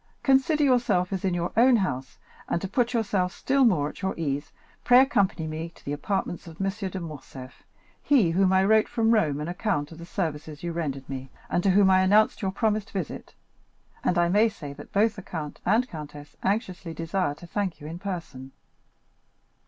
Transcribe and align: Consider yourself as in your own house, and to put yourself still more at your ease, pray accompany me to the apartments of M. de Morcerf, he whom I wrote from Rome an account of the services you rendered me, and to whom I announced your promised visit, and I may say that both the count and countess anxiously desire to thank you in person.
Consider 0.23 0.63
yourself 0.63 1.13
as 1.13 1.23
in 1.23 1.35
your 1.35 1.51
own 1.55 1.75
house, 1.75 2.17
and 2.49 2.59
to 2.59 2.67
put 2.67 2.91
yourself 2.91 3.31
still 3.31 3.63
more 3.65 3.87
at 3.87 4.01
your 4.01 4.15
ease, 4.19 4.51
pray 4.83 4.99
accompany 4.99 5.45
me 5.45 5.69
to 5.75 5.85
the 5.85 5.93
apartments 5.93 6.47
of 6.47 6.59
M. 6.59 6.71
de 6.89 6.99
Morcerf, 6.99 7.61
he 8.01 8.31
whom 8.31 8.51
I 8.51 8.65
wrote 8.65 8.87
from 8.87 9.11
Rome 9.13 9.39
an 9.39 9.47
account 9.47 9.91
of 9.91 9.99
the 9.99 10.05
services 10.07 10.63
you 10.63 10.71
rendered 10.71 11.07
me, 11.07 11.29
and 11.51 11.61
to 11.61 11.69
whom 11.69 11.91
I 11.91 12.01
announced 12.01 12.41
your 12.41 12.49
promised 12.49 12.89
visit, 12.89 13.35
and 14.03 14.17
I 14.17 14.27
may 14.27 14.49
say 14.49 14.73
that 14.73 14.91
both 14.91 15.17
the 15.17 15.21
count 15.21 15.59
and 15.67 15.87
countess 15.87 16.35
anxiously 16.41 16.95
desire 16.95 17.35
to 17.35 17.45
thank 17.45 17.79
you 17.79 17.85
in 17.85 17.99
person. 17.99 18.53